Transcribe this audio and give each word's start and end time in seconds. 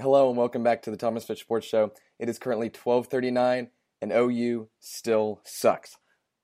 Hello 0.00 0.28
and 0.28 0.36
welcome 0.36 0.64
back 0.64 0.82
to 0.82 0.90
the 0.90 0.96
Thomas 0.96 1.24
Fitch 1.24 1.42
Sports 1.42 1.68
Show. 1.68 1.92
It 2.18 2.28
is 2.28 2.40
currently 2.40 2.68
12:39 2.68 3.68
and 4.02 4.12
OU 4.12 4.68
still 4.80 5.40
sucks. 5.44 5.96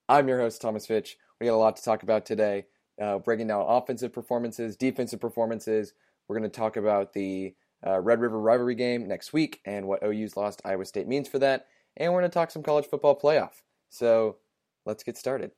I'm 0.07 0.29
your 0.29 0.39
host 0.39 0.61
Thomas 0.61 0.85
Fitch. 0.85 1.17
We 1.37 1.47
got 1.47 1.55
a 1.55 1.57
lot 1.57 1.75
to 1.75 1.83
talk 1.83 2.01
about 2.01 2.25
today. 2.25 2.67
Uh, 2.99 3.17
breaking 3.19 3.47
down 3.47 3.65
offensive 3.67 4.13
performances, 4.13 4.77
defensive 4.77 5.19
performances. 5.19 5.93
We're 6.29 6.39
going 6.39 6.49
to 6.49 6.57
talk 6.57 6.77
about 6.77 7.11
the 7.11 7.53
uh, 7.85 7.99
Red 7.99 8.21
River 8.21 8.39
rivalry 8.39 8.75
game 8.75 9.05
next 9.05 9.33
week 9.33 9.59
and 9.65 9.85
what 9.85 10.01
OU's 10.01 10.37
lost 10.37 10.61
Iowa 10.63 10.85
State 10.85 11.09
means 11.09 11.27
for 11.27 11.39
that. 11.39 11.67
And 11.97 12.13
we're 12.13 12.21
going 12.21 12.31
to 12.31 12.33
talk 12.33 12.51
some 12.51 12.63
college 12.63 12.85
football 12.85 13.19
playoff. 13.19 13.63
So 13.89 14.37
let's 14.85 15.03
get 15.03 15.17
started. 15.17 15.51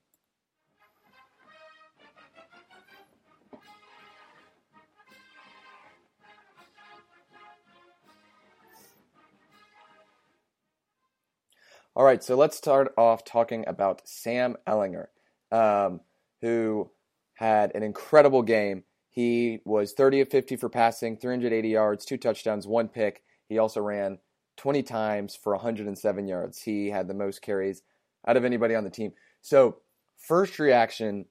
All 11.96 12.04
right, 12.04 12.24
so 12.24 12.36
let's 12.36 12.58
start 12.58 12.92
off 12.98 13.24
talking 13.24 13.66
about 13.68 14.02
Sam 14.08 14.56
Ehlinger, 14.66 15.08
um, 15.52 16.02
who 16.42 16.90
had 17.36 17.76
an 17.76 17.84
incredible 17.84 18.42
game. 18.42 18.84
He 19.10 19.60
was 19.64 19.94
30 19.94 20.22
of 20.22 20.30
50 20.30 20.56
for 20.56 20.70
passing, 20.70 21.18
380 21.18 21.70
yards, 21.70 22.04
two 22.04 22.18
touchdowns, 22.18 22.66
one 22.66 22.88
pick. 22.88 23.22
He 23.48 23.60
also 23.60 23.80
ran 23.80 24.18
20 24.58 24.82
times 24.82 25.36
for 25.36 25.54
107 25.54 26.28
yards. 26.28 26.64
He 26.64 26.90
had 26.90 27.08
the 27.08 27.14
most 27.14 27.44
carries 27.44 27.84
out 28.28 28.38
of 28.38 28.44
anybody 28.46 28.74
on 28.74 28.84
the 28.84 28.90
team. 28.90 29.14
So, 29.42 29.78
first 30.18 30.58
reaction 30.58 31.26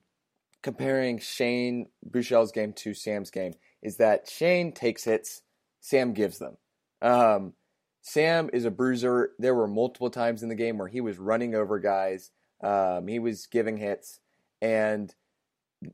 comparing 0.62 1.18
Shane 1.18 1.88
Buechele's 2.08 2.52
game 2.52 2.72
to 2.74 2.94
Sam's 2.94 3.32
game 3.32 3.54
is 3.82 3.96
that 3.96 4.28
Shane 4.28 4.70
takes 4.70 5.02
hits, 5.02 5.42
Sam 5.80 6.12
gives 6.12 6.38
them. 6.38 6.56
Um, 7.00 7.54
Sam 8.02 8.50
is 8.52 8.64
a 8.64 8.70
bruiser. 8.70 9.30
There 9.38 9.54
were 9.54 9.68
multiple 9.68 10.10
times 10.10 10.42
in 10.42 10.48
the 10.48 10.56
game 10.56 10.76
where 10.76 10.88
he 10.88 11.00
was 11.00 11.18
running 11.18 11.54
over 11.54 11.78
guys. 11.78 12.30
Um, 12.62 13.06
he 13.06 13.18
was 13.18 13.46
giving 13.46 13.76
hits, 13.76 14.20
and 14.60 15.14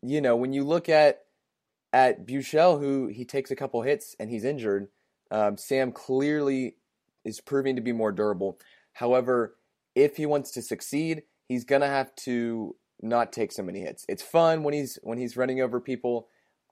you 0.03 0.21
know 0.21 0.35
when 0.35 0.53
you 0.53 0.65
look 0.65 0.89
at 0.89 1.21
at 1.93 2.27
Buechele, 2.27 2.81
who 2.81 3.07
he 3.09 3.25
takes 3.25 3.51
a 3.51 3.57
couple 3.57 3.83
hits 3.83 4.17
and 4.19 4.31
he's 4.31 4.45
injured, 4.45 4.89
um, 5.31 5.57
Sam 5.57 5.93
clearly 5.93 6.77
is 7.25 7.41
proving 7.41 7.77
to 7.77 7.83
be 7.83 7.93
more 7.93 8.13
durable. 8.13 8.59
However, 8.95 9.57
if 9.95 10.17
he 10.17 10.27
wants 10.27 10.51
to 10.53 10.63
succeed, 10.63 11.23
he's 11.47 11.65
gonna 11.65 11.87
have 11.87 12.15
to 12.17 12.75
not 13.03 13.33
take 13.33 13.53
so 13.53 13.63
many 13.63 13.81
hits. 13.81 14.05
It's 14.09 14.23
fun 14.23 14.63
when 14.63 14.75
he's 14.75 14.99
when 15.03 15.19
he's 15.19 15.37
running 15.37 15.61
over 15.61 15.79
people, 15.79 16.29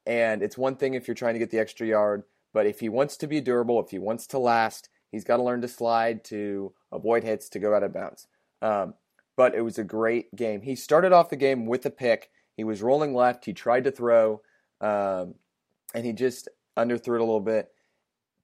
and 0.07 0.43
it's 0.43 0.57
one 0.57 0.77
thing 0.77 0.95
if 0.95 1.07
you're 1.07 1.15
trying 1.15 1.35
to 1.35 1.41
get 1.41 1.51
the 1.51 1.59
extra 1.59 1.87
yard. 1.87 2.23
But 2.55 2.67
if 2.67 2.81
he 2.81 2.89
wants 2.89 3.19
to 3.19 3.27
be 3.27 3.43
durable, 3.43 3.81
if 3.81 3.91
he 3.91 3.99
wants 3.99 4.27
to 4.29 4.39
last, 4.39 4.89
He's 5.11 5.25
got 5.25 5.37
to 5.39 5.43
learn 5.43 5.61
to 5.63 5.69
slide 5.69 6.25
to 6.25 6.73
avoid 6.93 7.25
hits 7.25 7.49
to 7.51 7.59
go 7.59 7.75
out 7.75 7.83
of 7.83 7.93
bounds. 7.93 8.27
Um, 8.63 8.95
but 9.37 9.55
it 9.55 9.63
was 9.63 9.79
a 9.79 9.85
great 9.85 10.35
game. 10.35 10.63
He 10.63 10.75
started 10.75 11.13
off 11.13 11.31
the 11.31 11.37
game 11.37 11.67
with 11.67 11.85
a 11.87 11.91
pick. 11.91 12.31
He 12.57 12.65
was 12.65 12.83
rolling 12.83 13.15
left. 13.15 13.45
He 13.45 13.53
tried 13.53 13.85
to 13.85 13.91
throw, 13.91 14.41
um, 14.81 15.35
and 15.95 16.05
he 16.05 16.13
just 16.13 16.49
underthrew 16.77 17.17
it 17.17 17.21
a 17.21 17.25
little 17.25 17.41
bit. 17.41 17.71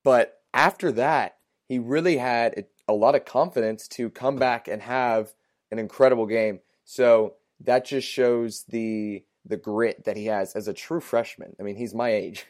But 0.04 0.40
after 0.52 0.92
that, 0.92 1.38
he 1.66 1.78
really 1.78 2.18
had 2.18 2.66
a 2.86 2.92
lot 2.92 3.14
of 3.14 3.24
confidence 3.24 3.88
to 3.88 4.10
come 4.10 4.36
back 4.36 4.68
and 4.68 4.82
have 4.82 5.32
an 5.70 5.78
incredible 5.78 6.26
game. 6.26 6.60
So 6.84 7.36
that 7.60 7.86
just 7.86 8.06
shows 8.06 8.64
the 8.68 9.24
the 9.44 9.56
grit 9.56 10.04
that 10.04 10.16
he 10.16 10.26
has 10.26 10.54
as 10.54 10.68
a 10.68 10.74
true 10.74 11.00
freshman. 11.00 11.56
I 11.58 11.62
mean, 11.64 11.76
he's 11.76 11.94
my 11.94 12.10
age. 12.10 12.46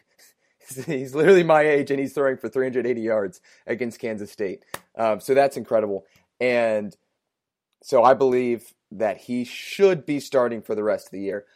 He's 0.86 1.14
literally 1.14 1.42
my 1.42 1.62
age 1.62 1.90
and 1.90 2.00
he's 2.00 2.12
throwing 2.12 2.36
for 2.36 2.48
380 2.48 3.00
yards 3.00 3.40
against 3.66 3.98
Kansas 3.98 4.30
State. 4.30 4.64
Um, 4.96 5.20
so 5.20 5.34
that's 5.34 5.56
incredible. 5.56 6.04
And 6.40 6.96
so 7.82 8.02
I 8.02 8.14
believe 8.14 8.74
that 8.90 9.16
he 9.16 9.44
should 9.44 10.06
be 10.06 10.20
starting 10.20 10.62
for 10.62 10.74
the 10.74 10.84
rest 10.84 11.06
of 11.06 11.12
the 11.12 11.20
year. 11.20 11.46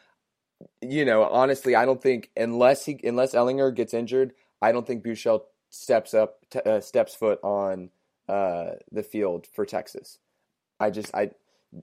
You 0.81 1.05
know, 1.05 1.25
honestly, 1.25 1.75
I 1.75 1.85
don't 1.85 2.03
think 2.03 2.31
unless 2.37 2.87
he 2.87 2.99
unless 3.05 3.35
Ehlinger 3.35 3.75
gets 3.75 3.93
injured, 3.93 4.33
I 4.63 4.73
don't 4.73 4.87
think 4.87 5.05
Buechele 5.05 5.43
steps 5.69 6.15
up 6.15 6.39
t- 6.51 6.61
uh, 6.65 6.81
steps 6.81 7.15
foot 7.15 7.39
on 7.43 7.91
uh, 8.29 8.71
the 8.91 9.03
field 9.03 9.47
for 9.53 9.67
Texas. 9.67 10.19
I 10.81 10.91
just 10.91 11.15
I 11.15 11.31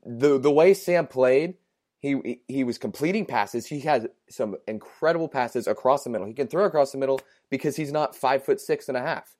the 0.05 0.39
the 0.39 0.51
way 0.51 0.73
Sam 0.73 1.05
played 1.05 1.55
he 2.03 2.41
he 2.49 2.65
was 2.65 2.77
completing 2.77 3.25
passes. 3.25 3.65
He 3.65 3.79
has 3.81 4.05
some 4.29 4.57
incredible 4.67 5.29
passes 5.29 5.67
across 5.67 6.03
the 6.03 6.09
middle. 6.09 6.27
He 6.27 6.33
can 6.33 6.47
throw 6.47 6.65
across 6.65 6.91
the 6.91 6.97
middle 6.97 7.21
because 7.49 7.77
he's 7.77 7.93
not 7.93 8.13
five 8.13 8.43
foot 8.43 8.59
six 8.59 8.89
and 8.89 8.97
a 8.97 9.01
half. 9.01 9.33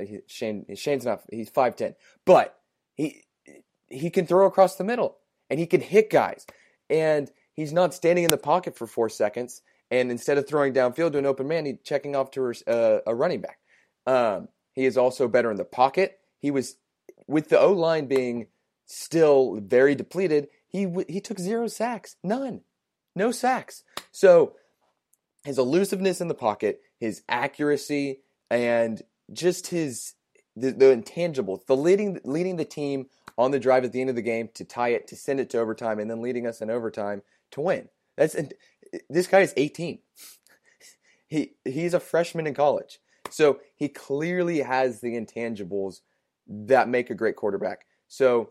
Uh, 0.00 0.04
Shane 0.26 0.64
Shane's 0.74 1.04
not. 1.04 1.20
He's 1.30 1.50
five 1.50 1.76
ten, 1.76 1.94
but 2.24 2.58
he 2.94 3.24
he 3.88 4.08
can 4.08 4.26
throw 4.26 4.46
across 4.46 4.76
the 4.76 4.84
middle 4.84 5.18
and 5.50 5.60
he 5.60 5.66
can 5.66 5.82
hit 5.82 6.08
guys. 6.08 6.46
And 6.88 7.30
he's 7.52 7.74
not 7.74 7.92
standing 7.92 8.24
in 8.24 8.30
the 8.30 8.38
pocket 8.38 8.78
for 8.78 8.86
four 8.86 9.10
seconds. 9.10 9.60
And 9.90 10.10
instead 10.10 10.38
of 10.38 10.48
throwing 10.48 10.72
downfield 10.72 11.12
to 11.12 11.18
an 11.18 11.26
open 11.26 11.46
man, 11.46 11.66
he's 11.66 11.76
checking 11.84 12.16
off 12.16 12.30
to 12.32 12.52
a, 12.66 13.00
a 13.06 13.14
running 13.14 13.42
back. 13.42 13.58
Um, 14.06 14.48
he 14.72 14.86
is 14.86 14.96
also 14.96 15.28
better 15.28 15.50
in 15.50 15.58
the 15.58 15.64
pocket. 15.64 16.18
He 16.38 16.50
was 16.50 16.76
with 17.26 17.50
the 17.50 17.60
O 17.60 17.72
line 17.72 18.06
being 18.06 18.46
still 18.86 19.60
very 19.60 19.94
depleted 19.94 20.48
he 20.68 20.88
he 21.08 21.20
took 21.20 21.38
zero 21.38 21.66
sacks, 21.66 22.16
none, 22.22 22.62
no 23.14 23.32
sacks. 23.32 23.82
So 24.12 24.54
his 25.44 25.58
elusiveness 25.58 26.20
in 26.20 26.28
the 26.28 26.34
pocket, 26.34 26.80
his 26.98 27.22
accuracy, 27.28 28.20
and 28.50 29.02
just 29.32 29.68
his 29.68 30.14
the, 30.56 30.72
the 30.72 30.86
intangibles, 30.86 31.66
the 31.66 31.76
leading 31.76 32.20
leading 32.24 32.56
the 32.56 32.64
team 32.64 33.06
on 33.38 33.50
the 33.50 33.60
drive 33.60 33.84
at 33.84 33.92
the 33.92 34.00
end 34.00 34.10
of 34.10 34.16
the 34.16 34.22
game 34.22 34.48
to 34.54 34.64
tie 34.64 34.88
it, 34.88 35.06
to 35.08 35.16
send 35.16 35.40
it 35.40 35.50
to 35.50 35.58
overtime, 35.58 35.98
and 35.98 36.10
then 36.10 36.22
leading 36.22 36.46
us 36.46 36.60
in 36.60 36.70
overtime 36.70 37.22
to 37.52 37.60
win. 37.60 37.88
That's 38.16 38.36
this 39.10 39.26
guy 39.26 39.40
is 39.40 39.52
18. 39.56 39.98
he 41.26 41.52
he's 41.64 41.94
a 41.94 42.00
freshman 42.00 42.46
in 42.46 42.54
college, 42.54 42.98
so 43.30 43.60
he 43.74 43.88
clearly 43.88 44.60
has 44.60 45.00
the 45.00 45.14
intangibles 45.14 46.00
that 46.48 46.88
make 46.88 47.10
a 47.10 47.14
great 47.14 47.36
quarterback. 47.36 47.86
So 48.08 48.50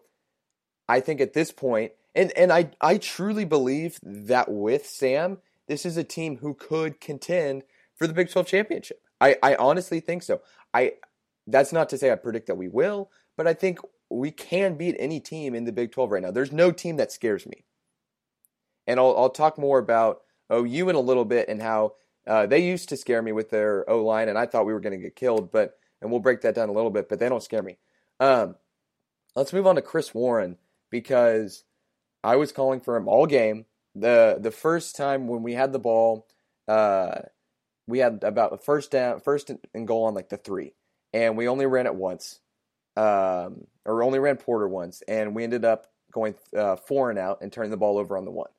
I 0.88 1.00
think 1.00 1.22
at 1.22 1.34
this 1.34 1.52
point, 1.52 1.94
and 2.16 2.32
and 2.38 2.52
I 2.52 2.72
I 2.82 2.98
truly 2.98 3.46
believe 3.46 4.00
that 4.04 4.50
with 4.50 4.88
Sam, 4.88 5.40
this 5.68 5.86
is 5.86 5.98
a 5.98 6.04
team 6.04 6.38
who 6.38 6.54
could 6.54 7.00
contend 7.00 7.64
for 7.96 8.08
the 8.08 8.14
Big 8.14 8.30
12 8.30 8.48
championship. 8.48 9.02
I, 9.22 9.38
I 9.42 9.56
honestly 9.56 10.00
think 10.00 10.24
so. 10.24 10.42
I 10.74 10.94
that's 11.48 11.74
not 11.74 11.90
to 11.90 11.98
say 11.98 12.12
I 12.12 12.16
predict 12.16 12.48
that 12.48 12.58
we 12.58 12.68
will, 12.68 13.12
but 13.38 13.48
I 13.48 13.54
think 13.54 13.80
we 14.10 14.32
can 14.32 14.76
beat 14.76 14.96
any 15.00 15.20
team 15.20 15.56
in 15.56 15.66
the 15.66 15.72
Big 15.72 15.92
12 15.92 16.12
right 16.12 16.22
now. 16.22 16.32
There's 16.32 16.52
no 16.52 16.72
team 16.72 16.98
that 16.98 17.12
scares 17.12 17.46
me. 17.46 17.66
And 18.88 19.00
I'll 19.00 19.16
I'll 19.18 19.30
talk 19.30 19.58
more 19.58 19.80
about 19.80 20.22
OU 20.52 20.90
in 20.90 20.96
a 20.96 21.00
little 21.00 21.26
bit 21.26 21.50
and 21.50 21.62
how 21.62 21.94
uh, 22.28 22.46
they 22.46 22.60
used 22.60 22.90
to 22.90 22.98
scare 22.98 23.22
me 23.22 23.32
with 23.32 23.50
their 23.50 23.88
O 23.90 24.04
line, 24.04 24.30
and 24.30 24.38
I 24.38 24.46
thought 24.46 24.66
we 24.66 24.74
were 24.74 24.80
going 24.80 24.98
to 24.98 25.04
get 25.04 25.16
killed. 25.16 25.52
But 25.52 25.78
and 26.02 26.12
we'll 26.12 26.20
break 26.20 26.42
that 26.42 26.56
down 26.56 26.70
a 26.70 26.74
little 26.74 26.92
bit, 26.92 27.10
but 27.10 27.20
they 27.20 27.30
don't 27.30 27.44
scare 27.44 27.64
me. 27.64 27.78
Um, 28.20 28.56
let's 29.36 29.54
move 29.54 29.68
on 29.68 29.76
to 29.76 29.82
Chris 29.82 30.14
Warren 30.14 30.58
because 30.90 31.64
I 32.26 32.38
was 32.38 32.52
calling 32.52 32.82
for 32.82 32.96
him 32.96 33.08
all 33.08 33.28
game. 33.28 33.66
the 33.94 34.38
The 34.40 34.52
first 34.52 34.96
time 34.96 35.28
when 35.28 35.44
we 35.44 35.54
had 35.54 35.72
the 35.72 35.80
ball, 35.80 36.28
uh, 36.68 37.20
we 37.88 38.00
had 38.00 38.24
about 38.24 38.52
a 38.52 38.58
first 38.58 38.92
down, 38.92 39.20
first 39.20 39.52
and 39.74 39.88
goal 39.88 40.06
on 40.06 40.16
like 40.16 40.30
the 40.30 40.38
three, 40.38 40.74
and 41.14 41.38
we 41.38 41.48
only 41.48 41.68
ran 41.68 41.86
it 41.86 41.94
once, 41.94 42.40
um, 42.98 43.68
or 43.86 44.02
only 44.02 44.18
ran 44.18 44.38
Porter 44.38 44.68
once, 44.68 45.04
and 45.08 45.36
we 45.36 45.44
ended 45.44 45.64
up 45.64 45.88
going 46.12 46.34
uh, 46.58 46.76
four 46.76 47.12
and 47.12 47.20
out 47.20 47.42
and 47.42 47.54
turning 47.54 47.72
the 47.72 47.78
ball 47.78 48.00
over 48.00 48.18
on 48.18 48.26
the 48.26 48.32
one. 48.32 48.50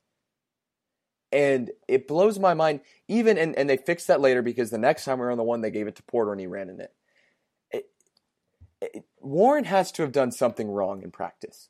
And 1.33 1.73
it 1.89 2.07
blows 2.07 2.39
my 2.39 2.55
mind. 2.55 2.81
Even 3.09 3.37
and, 3.37 3.57
and 3.57 3.69
they 3.69 3.77
fixed 3.77 4.07
that 4.07 4.21
later 4.21 4.43
because 4.43 4.71
the 4.71 4.79
next 4.79 5.05
time 5.05 5.19
we 5.19 5.25
were 5.25 5.33
on 5.33 5.39
the 5.39 5.43
one, 5.43 5.61
they 5.61 5.73
gave 5.73 5.89
it 5.89 5.97
to 5.97 6.03
Porter 6.05 6.31
and 6.31 6.41
he 6.41 6.47
ran 6.47 6.71
in 6.71 6.81
it, 6.81 6.93
it 7.73 7.91
Warren 9.21 9.65
has 9.65 9.91
to 9.93 10.03
have 10.03 10.13
done 10.13 10.31
something 10.31 10.71
wrong 10.71 11.03
in 11.03 11.11
practice. 11.11 11.69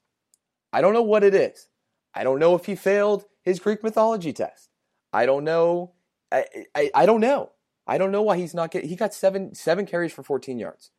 I 0.73 0.83
don't 0.83 0.93
know 0.93 1.03
what 1.03 1.25
it 1.25 1.35
is. 1.35 1.69
I 2.17 2.25
don't 2.25 2.39
know 2.39 2.55
if 2.55 2.65
he 2.65 2.75
failed 2.75 3.27
his 3.43 3.61
Greek 3.61 3.83
mythology 3.83 4.33
test. 4.33 4.71
I 5.13 5.27
don't 5.27 5.45
know. 5.45 5.93
I, 6.33 6.47
I, 6.75 6.91
I 6.95 7.07
don't 7.07 7.21
know. 7.21 7.53
I 7.87 7.99
don't 7.99 8.11
know 8.11 8.23
why 8.23 8.39
he's 8.39 8.55
not 8.55 8.71
getting. 8.71 8.89
He 8.89 8.97
got 8.97 9.15
seven 9.15 9.55
seven 9.55 9.87
carries 9.87 10.13
for 10.13 10.23
14 10.23 10.59
yards, 10.59 10.91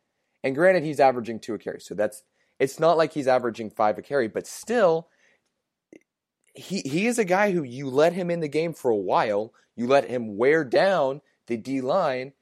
and 0.44 0.56
granted, 0.56 0.84
he's 0.84 1.00
averaging 1.00 1.40
two 1.40 1.56
a 1.56 1.58
carry, 1.58 1.82
so 1.82 1.96
that's 1.96 2.24
it's 2.60 2.80
not 2.80 2.98
like 2.98 3.14
he's 3.14 3.28
averaging 3.28 3.72
five 3.72 3.98
a 3.98 4.02
carry, 4.02 4.28
but 4.28 4.48
still, 4.48 5.10
he 6.54 6.82
he 6.82 7.08
is 7.08 7.20
a 7.20 7.26
guy 7.26 7.52
who 7.52 7.64
you 7.64 7.90
let 7.90 8.14
him 8.14 8.32
in 8.32 8.40
the 8.40 8.48
game 8.48 8.74
for 8.74 8.90
a 8.90 8.96
while, 8.96 9.54
you 9.76 9.88
let 9.88 10.08
him 10.08 10.38
wear 10.38 10.64
down 10.64 11.22
the 11.48 11.58
D 11.58 11.82
line, 11.82 12.34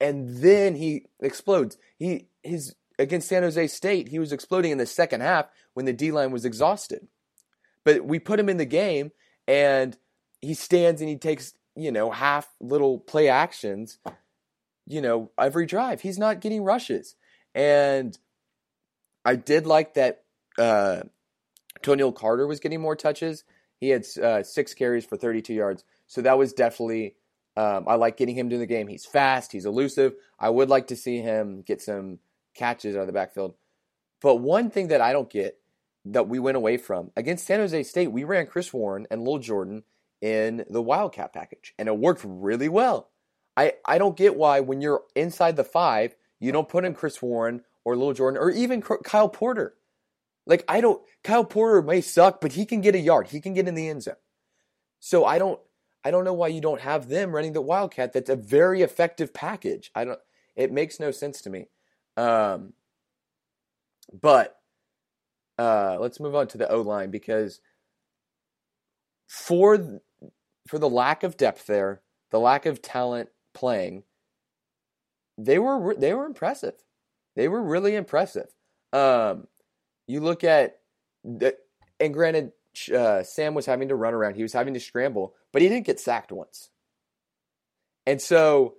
and 0.00 0.42
then 0.42 0.76
he 0.76 1.06
explodes. 1.20 1.76
He 1.98 2.28
his 2.44 2.76
against 2.98 3.28
San 3.28 3.42
Jose 3.42 3.66
State, 3.68 4.08
he 4.08 4.18
was 4.18 4.32
exploding 4.32 4.70
in 4.70 4.78
the 4.78 4.86
second 4.86 5.22
half 5.22 5.46
when 5.74 5.86
the 5.86 5.92
D 5.92 6.12
line 6.12 6.30
was 6.30 6.44
exhausted. 6.44 7.08
But 7.84 8.04
we 8.04 8.18
put 8.18 8.38
him 8.38 8.48
in 8.48 8.56
the 8.56 8.64
game 8.64 9.10
and 9.46 9.96
he 10.40 10.54
stands 10.54 11.00
and 11.00 11.10
he 11.10 11.16
takes, 11.16 11.54
you 11.74 11.92
know, 11.92 12.10
half 12.10 12.48
little 12.60 12.98
play 12.98 13.28
actions. 13.28 13.98
you 14.86 15.00
know, 15.00 15.30
every 15.38 15.66
drive. 15.66 16.00
He's 16.00 16.18
not 16.18 16.40
getting 16.40 16.64
rushes. 16.64 17.14
And 17.54 18.16
I 19.24 19.36
did 19.36 19.66
like 19.66 19.94
that 19.94 20.24
uh, 20.58 21.02
Carter 21.82 22.46
was 22.46 22.60
getting 22.60 22.80
more 22.80 22.96
touches. 22.96 23.44
He 23.78 23.90
had 23.90 24.04
uh, 24.22 24.42
six 24.42 24.74
carries 24.74 25.04
for 25.04 25.16
32 25.16 25.54
yards. 25.54 25.84
So 26.06 26.22
that 26.22 26.38
was 26.38 26.52
definitely, 26.52 27.16
um, 27.56 27.84
I 27.86 27.94
like 27.94 28.16
getting 28.16 28.36
him 28.36 28.50
to 28.50 28.58
the 28.58 28.66
game. 28.66 28.88
He's 28.88 29.06
fast, 29.06 29.52
he's 29.52 29.66
elusive. 29.66 30.14
I 30.38 30.50
would 30.50 30.68
like 30.68 30.88
to 30.88 30.96
see 30.96 31.18
him 31.18 31.62
get 31.62 31.80
some 31.80 32.18
catches 32.54 32.96
out 32.96 33.02
of 33.02 33.06
the 33.06 33.12
backfield. 33.12 33.54
But 34.20 34.36
one 34.36 34.70
thing 34.70 34.88
that 34.88 35.00
I 35.00 35.12
don't 35.12 35.30
get 35.30 35.58
that 36.04 36.28
we 36.28 36.38
went 36.38 36.56
away 36.56 36.76
from 36.76 37.10
against 37.16 37.46
San 37.46 37.60
Jose 37.60 37.82
State, 37.84 38.08
we 38.12 38.24
ran 38.24 38.46
Chris 38.46 38.72
Warren 38.72 39.06
and 39.10 39.22
Lil 39.22 39.38
Jordan 39.38 39.84
in 40.20 40.64
the 40.68 40.82
Wildcat 40.82 41.32
package, 41.32 41.74
and 41.78 41.88
it 41.88 41.98
worked 41.98 42.22
really 42.24 42.68
well. 42.68 43.10
I, 43.56 43.74
I 43.84 43.98
don't 43.98 44.16
get 44.16 44.36
why 44.36 44.60
when 44.60 44.80
you're 44.80 45.02
inside 45.14 45.56
the 45.56 45.64
five, 45.64 46.14
you 46.40 46.52
don't 46.52 46.68
put 46.68 46.84
in 46.84 46.94
Chris 46.94 47.20
Warren 47.20 47.62
or 47.84 47.96
Lil 47.96 48.14
Jordan 48.14 48.40
or 48.40 48.50
even 48.50 48.82
Kyle 48.82 49.28
Porter. 49.28 49.74
Like 50.46 50.64
I 50.68 50.80
don't 50.80 51.02
Kyle 51.22 51.44
Porter 51.44 51.82
may 51.82 52.00
suck, 52.00 52.40
but 52.40 52.52
he 52.52 52.64
can 52.66 52.80
get 52.80 52.94
a 52.94 52.98
yard. 52.98 53.28
He 53.28 53.40
can 53.40 53.54
get 53.54 53.68
in 53.68 53.74
the 53.74 53.88
end 53.88 54.02
zone. 54.02 54.16
So 54.98 55.24
I 55.24 55.38
don't 55.38 55.60
I 56.04 56.10
don't 56.10 56.24
know 56.24 56.32
why 56.32 56.48
you 56.48 56.60
don't 56.60 56.80
have 56.80 57.08
them 57.08 57.32
running 57.32 57.52
the 57.52 57.60
Wildcat. 57.60 58.12
That's 58.12 58.30
a 58.30 58.36
very 58.36 58.82
effective 58.82 59.32
package. 59.32 59.90
I 59.94 60.04
don't 60.04 60.18
it 60.56 60.72
makes 60.72 60.98
no 60.98 61.10
sense 61.10 61.40
to 61.42 61.50
me. 61.50 61.68
Um, 62.16 62.72
but 64.12 64.60
uh, 65.58 65.96
let's 66.00 66.20
move 66.20 66.34
on 66.34 66.46
to 66.48 66.58
the 66.58 66.70
O 66.70 66.80
line 66.80 67.10
because 67.10 67.60
for 69.28 70.00
for 70.68 70.78
the 70.78 70.88
lack 70.88 71.22
of 71.22 71.36
depth 71.36 71.66
there, 71.66 72.02
the 72.30 72.38
lack 72.38 72.66
of 72.66 72.82
talent 72.82 73.28
playing, 73.54 74.04
they 75.38 75.58
were 75.58 75.94
they 75.94 76.14
were 76.14 76.26
impressive. 76.26 76.74
They 77.36 77.48
were 77.48 77.62
really 77.62 77.94
impressive. 77.94 78.48
Um, 78.92 79.46
you 80.06 80.20
look 80.20 80.44
at 80.44 80.80
the, 81.24 81.56
and 81.98 82.12
granted, 82.12 82.52
uh, 82.94 83.22
Sam 83.22 83.54
was 83.54 83.66
having 83.66 83.88
to 83.88 83.96
run 83.96 84.14
around. 84.14 84.34
He 84.34 84.42
was 84.42 84.52
having 84.52 84.74
to 84.74 84.80
scramble, 84.80 85.34
but 85.52 85.62
he 85.62 85.68
didn't 85.68 85.86
get 85.86 86.00
sacked 86.00 86.32
once. 86.32 86.70
And 88.06 88.20
so 88.20 88.74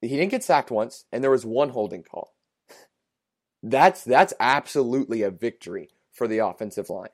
he 0.00 0.08
didn't 0.08 0.30
get 0.30 0.44
sacked 0.44 0.70
once, 0.70 1.04
and 1.12 1.22
there 1.22 1.30
was 1.30 1.44
one 1.44 1.70
holding 1.70 2.02
call. 2.02 2.34
That's 3.62 4.02
that's 4.04 4.32
absolutely 4.40 5.22
a 5.22 5.30
victory 5.30 5.90
for 6.12 6.28
the 6.28 6.38
offensive 6.38 6.90
line. 6.90 7.08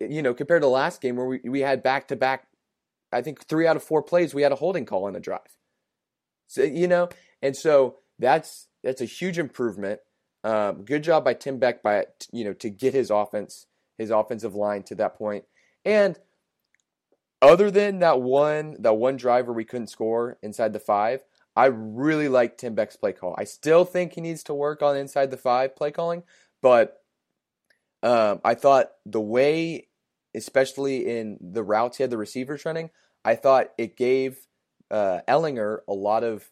You 0.00 0.22
know, 0.22 0.34
compared 0.34 0.62
to 0.62 0.68
last 0.68 1.00
game 1.00 1.16
where 1.16 1.26
we, 1.26 1.40
we 1.44 1.60
had 1.60 1.82
back 1.82 2.08
to 2.08 2.16
back, 2.16 2.48
I 3.12 3.22
think 3.22 3.44
three 3.44 3.66
out 3.66 3.76
of 3.76 3.82
four 3.82 4.02
plays 4.02 4.34
we 4.34 4.42
had 4.42 4.52
a 4.52 4.56
holding 4.56 4.84
call 4.84 5.06
in 5.08 5.16
a 5.16 5.20
drive. 5.20 5.56
So 6.46 6.62
you 6.62 6.88
know, 6.88 7.08
and 7.42 7.56
so 7.56 7.98
that's 8.18 8.68
that's 8.82 9.00
a 9.00 9.06
huge 9.06 9.38
improvement. 9.38 10.00
Um, 10.44 10.84
good 10.84 11.02
job 11.02 11.24
by 11.24 11.34
Tim 11.34 11.58
Beck 11.58 11.82
by 11.82 12.06
you 12.32 12.44
know 12.44 12.54
to 12.54 12.70
get 12.70 12.94
his 12.94 13.10
offense, 13.10 13.66
his 13.98 14.10
offensive 14.10 14.54
line 14.54 14.82
to 14.84 14.94
that 14.96 15.16
point. 15.16 15.44
And 15.84 16.18
other 17.40 17.70
than 17.70 18.00
that 18.00 18.20
one 18.20 18.76
that 18.80 18.94
one 18.94 19.16
drive 19.16 19.46
where 19.46 19.54
we 19.54 19.64
couldn't 19.64 19.88
score 19.88 20.38
inside 20.42 20.72
the 20.72 20.80
five, 20.80 21.22
I 21.54 21.66
really 21.66 22.28
like 22.28 22.56
Tim 22.56 22.74
Beck's 22.74 22.96
play 22.96 23.12
call. 23.12 23.34
I 23.38 23.44
still 23.44 23.84
think 23.84 24.14
he 24.14 24.20
needs 24.20 24.42
to 24.44 24.54
work 24.54 24.82
on 24.82 24.96
inside 24.96 25.30
the 25.30 25.36
five 25.36 25.76
play 25.76 25.90
calling, 25.90 26.22
but 26.62 27.02
um, 28.02 28.40
I 28.44 28.54
thought 28.54 28.90
the 29.04 29.20
way, 29.20 29.88
especially 30.34 31.18
in 31.18 31.38
the 31.40 31.62
routes 31.62 31.96
he 31.96 32.02
had 32.02 32.10
the 32.10 32.18
receivers 32.18 32.64
running, 32.64 32.90
I 33.24 33.34
thought 33.34 33.72
it 33.76 33.96
gave 33.96 34.46
uh, 34.90 35.20
Ehlinger 35.28 35.80
a 35.88 35.92
lot 35.92 36.24
of 36.24 36.50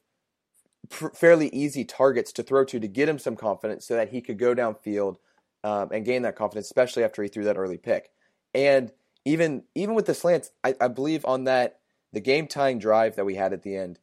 pr- 0.88 1.08
fairly 1.14 1.48
easy 1.48 1.84
targets 1.84 2.32
to 2.32 2.42
throw 2.42 2.64
to 2.64 2.80
to 2.80 2.88
get 2.88 3.08
him 3.08 3.18
some 3.18 3.36
confidence 3.36 3.86
so 3.86 3.94
that 3.94 4.10
he 4.10 4.20
could 4.20 4.38
go 4.38 4.54
downfield 4.54 5.16
um, 5.64 5.90
and 5.92 6.04
gain 6.04 6.22
that 6.22 6.36
confidence, 6.36 6.66
especially 6.66 7.04
after 7.04 7.22
he 7.22 7.28
threw 7.28 7.44
that 7.44 7.56
early 7.56 7.78
pick. 7.78 8.10
And 8.54 8.92
even 9.24 9.64
even 9.74 9.94
with 9.94 10.06
the 10.06 10.14
slants, 10.14 10.50
I, 10.64 10.74
I 10.80 10.88
believe 10.88 11.24
on 11.24 11.44
that 11.44 11.80
the 12.12 12.20
game 12.20 12.46
tying 12.46 12.78
drive 12.78 13.16
that 13.16 13.26
we 13.26 13.34
had 13.34 13.52
at 13.52 13.62
the 13.62 13.76
end, 13.76 13.98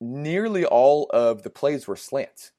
nearly 0.00 0.64
all 0.64 1.06
of 1.10 1.42
the 1.42 1.50
plays 1.50 1.86
were 1.86 1.96
slants. 1.96 2.52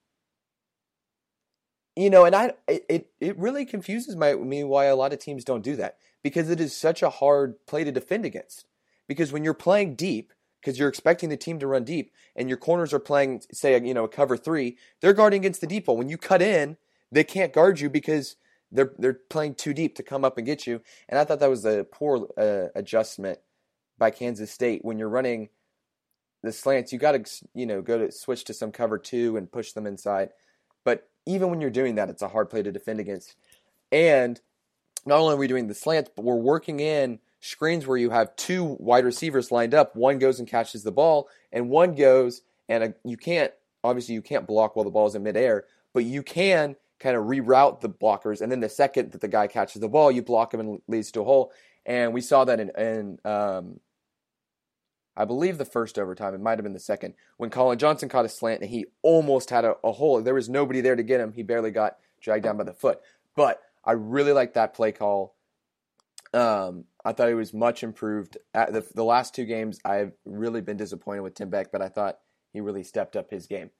You 2.00 2.10
know, 2.10 2.24
and 2.24 2.34
I 2.34 2.54
it 2.66 3.10
it 3.20 3.38
really 3.38 3.66
confuses 3.66 4.16
my, 4.16 4.34
me 4.34 4.64
why 4.64 4.86
a 4.86 4.96
lot 4.96 5.12
of 5.12 5.20
teams 5.20 5.44
don't 5.44 5.66
do 5.66 5.76
that 5.76 5.98
because 6.24 6.50
it 6.50 6.62
is 6.62 6.74
such 6.74 7.04
a 7.04 7.10
hard 7.10 7.56
play 7.68 7.84
to 7.84 7.92
defend 7.92 8.24
against. 8.24 8.68
Because 9.06 9.34
when 9.34 9.44
you're 9.44 9.54
playing 9.54 9.96
deep, 9.96 10.32
because 10.62 10.80
you're 10.80 10.88
expecting 10.88 11.28
the 11.28 11.36
team 11.36 11.60
to 11.60 11.68
run 11.68 11.84
deep, 11.84 12.14
and 12.38 12.48
your 12.48 12.58
corners 12.58 12.94
are 12.94 13.00
playing, 13.00 13.42
say, 13.52 13.78
you 13.84 13.94
know, 13.94 14.06
a 14.06 14.08
cover 14.08 14.38
three. 14.38 14.78
They're 15.02 15.12
guarding 15.12 15.42
against 15.42 15.60
the 15.60 15.68
deep 15.68 15.88
ball. 15.88 15.98
When 15.98 16.08
you 16.08 16.18
cut 16.18 16.42
in, 16.42 16.78
they 17.12 17.26
can't 17.26 17.52
guard 17.52 17.82
you 17.82 17.90
because 17.90 18.38
they're 18.72 18.94
they're 18.98 19.20
playing 19.30 19.56
too 19.56 19.74
deep 19.74 19.98
to 19.98 20.04
come 20.04 20.24
up 20.24 20.38
and 20.38 20.48
get 20.48 20.66
you. 20.66 20.80
And 21.10 21.20
I 21.20 21.26
thought 21.26 21.42
that 21.42 21.50
was 21.50 21.66
a 21.66 21.84
poor 21.84 22.30
uh, 22.38 22.68
adjustment 22.76 23.40
by 23.98 24.12
Kansas 24.12 24.52
State 24.52 24.86
when 24.86 25.00
you're 25.00 25.10
running 25.10 25.50
the 26.44 26.54
slants. 26.54 26.94
You 26.94 26.98
got 26.98 27.26
to 27.26 27.46
you 27.54 27.66
know 27.66 27.82
go 27.82 27.98
to 27.98 28.10
switch 28.10 28.46
to 28.46 28.54
some 28.54 28.72
cover 28.72 28.98
two 28.98 29.36
and 29.36 29.52
push 29.52 29.74
them 29.74 29.86
inside. 29.86 30.30
But 30.86 31.10
even 31.30 31.50
when 31.50 31.62
you're 31.62 31.70
doing 31.70 31.96
that, 31.96 32.10
it's 32.10 32.22
a 32.22 32.28
hard 32.28 32.50
play 32.50 32.64
to 32.64 32.72
defend 32.72 33.00
against. 33.00 33.36
And 33.92 34.40
not 35.06 35.20
only 35.20 35.36
are 35.36 35.38
we 35.38 35.48
doing 35.48 35.68
the 35.68 35.74
slants, 35.74 36.10
but 36.16 36.26
we're 36.26 36.36
working 36.36 36.80
in 36.80 37.20
screens 37.40 37.88
where 37.88 37.98
you 37.98 38.10
have 38.10 38.36
two 38.36 38.76
wide 38.80 39.06
receivers 39.06 39.52
lined 39.52 39.74
up. 39.74 39.96
One 39.96 40.20
goes 40.20 40.40
and 40.40 40.48
catches 40.48 40.84
the 40.84 40.92
ball, 40.92 41.30
and 41.52 41.70
one 41.70 41.96
goes 41.96 42.42
and 42.68 42.84
a, 42.84 42.94
you 43.04 43.18
can't 43.18 43.52
obviously 43.84 44.14
you 44.14 44.22
can't 44.22 44.48
block 44.48 44.76
while 44.76 44.84
the 44.84 44.92
ball 44.92 45.08
is 45.08 45.16
in 45.16 45.24
midair, 45.24 45.66
but 45.94 46.04
you 46.04 46.22
can 46.24 46.76
kind 47.00 47.16
of 47.16 47.26
reroute 47.26 47.80
the 47.80 47.90
blockers. 47.90 48.42
And 48.42 48.52
then 48.52 48.60
the 48.60 48.70
second 48.70 49.12
that 49.12 49.22
the 49.22 49.28
guy 49.28 49.48
catches 49.48 49.82
the 49.82 49.88
ball, 49.88 50.12
you 50.12 50.22
block 50.22 50.54
him 50.54 50.60
and 50.60 50.82
leads 50.88 51.12
to 51.12 51.22
a 51.22 51.24
hole. 51.24 51.52
And 51.86 52.14
we 52.14 52.22
saw 52.22 52.44
that 52.46 52.60
in, 52.60 52.72
in 52.78 53.20
um, 53.24 53.80
I 55.20 55.26
believe 55.26 55.58
the 55.58 55.66
first 55.66 56.00
overtime. 56.00 56.34
It 56.34 56.40
might 56.40 56.58
have 56.58 56.64
been 56.64 56.72
the 56.72 56.80
second 56.80 57.14
when 57.36 57.50
Collin 57.50 57.78
Johnson 57.78 58.08
caught 58.08 58.24
a 58.24 58.30
slant 58.30 58.62
and 58.62 58.70
he 58.70 58.86
almost 59.02 59.50
had 59.50 59.66
a, 59.66 59.76
a 59.84 59.92
hole. 59.92 60.22
There 60.22 60.34
was 60.34 60.48
nobody 60.48 60.80
there 60.80 60.96
to 60.96 61.04
get 61.04 61.20
him. 61.20 61.34
He 61.34 61.44
barely 61.44 61.72
got 61.72 61.98
dragged 62.22 62.46
down 62.46 62.56
by 62.56 62.64
the 62.64 62.74
foot. 62.74 63.02
But 63.36 63.62
I 63.84 63.92
really 63.92 64.32
like 64.32 64.54
that 64.54 64.74
play 64.74 64.94
call. 64.94 65.36
Um, 66.34 66.86
I 67.04 67.12
thought 67.12 67.28
he 67.28 67.34
was 67.34 67.54
much 67.54 67.84
improved. 67.84 68.38
At 68.54 68.72
the, 68.72 68.86
the 68.96 69.04
last 69.04 69.36
two 69.36 69.44
games, 69.44 69.82
I've 69.84 70.14
really 70.24 70.62
been 70.62 70.78
disappointed 70.78 71.22
with 71.22 71.36
Tim 71.36 71.50
Beck, 71.50 71.70
but 71.70 71.82
I 71.82 71.90
thought 71.90 72.20
he 72.54 72.62
really 72.62 72.84
stepped 72.84 73.18
up 73.18 73.30
his 73.30 73.46
game. 73.46 73.72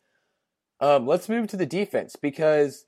Um, 0.82 1.08
let's 1.08 1.30
move 1.30 1.48
to 1.48 1.58
the 1.58 1.66
defense 1.66 2.18
because 2.18 2.86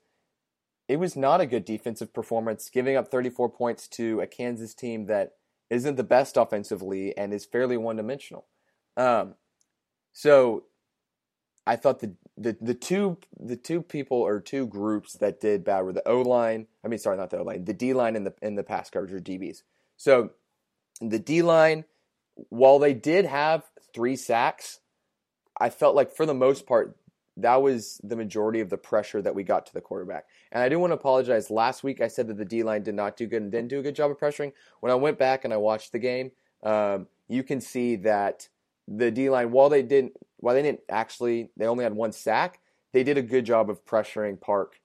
it 0.88 0.96
was 0.96 1.16
not 1.16 1.40
a 1.40 1.46
good 1.46 1.64
defensive 1.64 2.12
performance, 2.12 2.68
giving 2.68 2.96
up 2.96 3.08
34 3.08 3.48
points 3.48 3.88
to 3.88 4.20
a 4.20 4.26
Kansas 4.26 4.74
team 4.74 5.06
that 5.06 5.32
isn't 5.72 5.96
the 5.96 6.04
best 6.04 6.36
offensively 6.36 7.16
and 7.16 7.32
is 7.32 7.46
fairly 7.46 7.78
one 7.78 7.96
dimensional. 7.96 8.44
Um, 8.96 9.34
so 10.12 10.64
I 11.66 11.76
thought 11.76 12.00
the, 12.00 12.14
the 12.36 12.56
the 12.60 12.74
two 12.74 13.18
the 13.38 13.56
two 13.56 13.82
people 13.82 14.18
or 14.18 14.40
two 14.40 14.66
groups 14.66 15.14
that 15.14 15.40
did 15.40 15.64
bad 15.64 15.82
were 15.82 15.92
the 15.92 16.06
O 16.08 16.22
line. 16.22 16.66
I 16.84 16.88
mean, 16.88 16.98
sorry, 16.98 17.16
not 17.16 17.30
the 17.30 17.38
O 17.38 17.42
line, 17.42 17.64
the 17.64 17.74
D 17.74 17.92
line 17.92 18.16
and 18.16 18.26
the 18.26 18.34
in 18.42 18.54
the 18.54 18.64
pass 18.64 18.90
coverage 18.90 19.12
or 19.12 19.20
DBs. 19.20 19.62
So 19.96 20.30
the 21.00 21.18
D 21.18 21.42
line, 21.42 21.84
while 22.48 22.78
they 22.78 22.94
did 22.94 23.24
have 23.24 23.64
three 23.94 24.16
sacks, 24.16 24.80
I 25.60 25.70
felt 25.70 25.94
like 25.94 26.14
for 26.14 26.26
the 26.26 26.34
most 26.34 26.66
part 26.66 26.96
that 27.38 27.62
was 27.62 27.98
the 28.04 28.16
majority 28.16 28.60
of 28.60 28.68
the 28.68 28.76
pressure 28.76 29.22
that 29.22 29.34
we 29.34 29.42
got 29.42 29.64
to 29.66 29.72
the 29.72 29.80
quarterback. 29.80 30.26
And 30.50 30.62
I 30.62 30.68
do 30.68 30.78
want 30.78 30.90
to 30.90 30.96
apologize. 30.96 31.50
Last 31.50 31.82
week 31.82 32.00
I 32.00 32.08
said 32.08 32.28
that 32.28 32.36
the 32.36 32.44
D 32.44 32.62
line 32.62 32.82
did 32.82 32.94
not 32.94 33.16
do 33.16 33.26
good 33.26 33.42
and 33.42 33.50
didn't 33.50 33.68
do 33.68 33.78
a 33.78 33.82
good 33.82 33.94
job 33.94 34.10
of 34.10 34.18
pressuring. 34.18 34.52
When 34.80 34.92
I 34.92 34.96
went 34.96 35.18
back 35.18 35.44
and 35.44 35.52
I 35.52 35.56
watched 35.56 35.92
the 35.92 35.98
game, 35.98 36.32
um, 36.62 37.06
you 37.28 37.42
can 37.42 37.60
see 37.60 37.96
that 37.96 38.48
the 38.88 39.10
D 39.10 39.30
line, 39.30 39.50
while 39.50 39.68
they 39.68 39.82
didn't, 39.82 40.12
while 40.38 40.54
they 40.54 40.62
didn't 40.62 40.80
actually, 40.88 41.50
they 41.56 41.66
only 41.66 41.84
had 41.84 41.94
one 41.94 42.12
sack. 42.12 42.60
They 42.92 43.04
did 43.04 43.18
a 43.18 43.22
good 43.22 43.46
job 43.46 43.70
of 43.70 43.84
pressuring 43.84 44.40
Park, 44.40 44.80